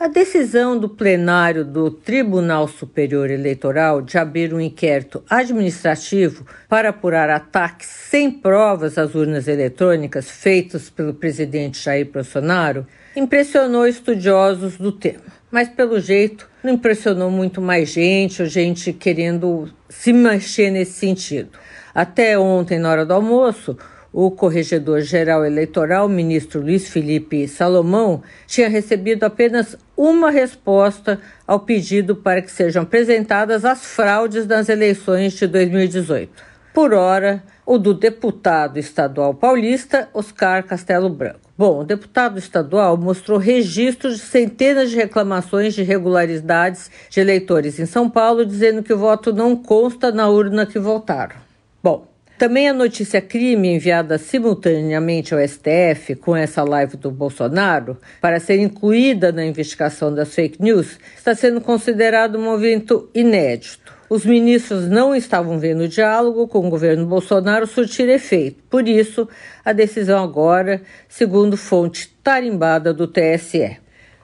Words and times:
A 0.00 0.08
decisão 0.08 0.78
do 0.78 0.88
plenário 0.88 1.62
do 1.62 1.90
Tribunal 1.90 2.66
Superior 2.66 3.30
Eleitoral 3.30 4.00
de 4.00 4.16
abrir 4.16 4.54
um 4.54 4.58
inquérito 4.58 5.22
administrativo 5.28 6.46
para 6.66 6.88
apurar 6.88 7.28
ataques 7.28 7.86
sem 7.86 8.30
provas 8.30 8.96
às 8.96 9.14
urnas 9.14 9.46
eletrônicas 9.46 10.30
feitos 10.30 10.88
pelo 10.88 11.12
presidente 11.12 11.84
Jair 11.84 12.10
Bolsonaro 12.10 12.86
impressionou 13.14 13.86
estudiosos 13.86 14.78
do 14.78 14.90
tema. 14.90 15.20
Mas, 15.50 15.68
pelo 15.68 16.00
jeito, 16.00 16.48
não 16.64 16.72
impressionou 16.72 17.30
muito 17.30 17.60
mais 17.60 17.90
gente 17.90 18.40
ou 18.40 18.48
gente 18.48 18.94
querendo 18.94 19.70
se 19.86 20.14
mexer 20.14 20.70
nesse 20.70 20.92
sentido. 20.92 21.50
Até 21.94 22.38
ontem, 22.38 22.78
na 22.78 22.90
hora 22.90 23.04
do 23.04 23.12
almoço, 23.12 23.76
o 24.12 24.30
corregedor-geral 24.30 25.44
eleitoral, 25.44 26.08
ministro 26.08 26.60
Luiz 26.60 26.88
Felipe 26.88 27.46
Salomão, 27.46 28.22
tinha 28.46 28.68
recebido 28.68 29.24
apenas 29.24 29.76
uma 29.96 30.30
resposta 30.30 31.20
ao 31.46 31.60
pedido 31.60 32.16
para 32.16 32.42
que 32.42 32.50
sejam 32.50 32.82
apresentadas 32.82 33.64
as 33.64 33.84
fraudes 33.84 34.46
nas 34.46 34.68
eleições 34.68 35.34
de 35.34 35.46
2018. 35.46 36.50
Por 36.72 36.94
hora, 36.94 37.42
o 37.66 37.78
do 37.78 37.94
deputado 37.94 38.78
estadual 38.78 39.34
paulista, 39.34 40.08
Oscar 40.12 40.64
Castelo 40.64 41.08
Branco. 41.08 41.40
Bom, 41.56 41.80
o 41.80 41.84
deputado 41.84 42.38
estadual 42.38 42.96
mostrou 42.96 43.38
registros 43.38 44.14
de 44.14 44.22
centenas 44.22 44.90
de 44.90 44.96
reclamações 44.96 45.74
de 45.74 45.82
irregularidades 45.82 46.90
de 47.10 47.20
eleitores 47.20 47.78
em 47.78 47.86
São 47.86 48.08
Paulo, 48.08 48.46
dizendo 48.46 48.82
que 48.82 48.92
o 48.92 48.98
voto 48.98 49.32
não 49.32 49.54
consta 49.54 50.10
na 50.10 50.28
urna 50.28 50.64
que 50.64 50.78
votaram. 50.78 51.36
Bom, 51.82 52.09
também 52.40 52.70
a 52.70 52.72
notícia 52.72 53.20
crime 53.20 53.68
enviada 53.68 54.16
simultaneamente 54.16 55.34
ao 55.34 55.46
STF 55.46 56.14
com 56.14 56.34
essa 56.34 56.64
live 56.64 56.96
do 56.96 57.10
Bolsonaro 57.10 57.98
para 58.18 58.40
ser 58.40 58.58
incluída 58.60 59.30
na 59.30 59.44
investigação 59.44 60.14
das 60.14 60.34
fake 60.34 60.56
news 60.58 60.98
está 61.14 61.34
sendo 61.34 61.60
considerado 61.60 62.38
um 62.38 62.44
movimento 62.44 63.10
inédito. 63.14 63.92
Os 64.08 64.24
ministros 64.24 64.88
não 64.88 65.14
estavam 65.14 65.58
vendo 65.58 65.82
o 65.82 65.88
diálogo 65.88 66.48
com 66.48 66.66
o 66.66 66.70
governo 66.70 67.04
Bolsonaro 67.04 67.66
surtir 67.66 68.08
efeito. 68.08 68.62
Por 68.70 68.88
isso, 68.88 69.28
a 69.62 69.74
decisão 69.74 70.24
agora, 70.24 70.80
segundo 71.10 71.58
fonte 71.58 72.08
tarimbada 72.24 72.94
do 72.94 73.06
TSE. 73.06 73.76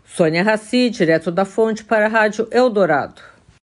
Sônia 0.06 0.42
Raci, 0.42 0.88
direto 0.88 1.30
da 1.30 1.44
fonte 1.44 1.84
para 1.84 2.06
a 2.06 2.08
Rádio 2.08 2.48
Eldorado. 2.50 3.35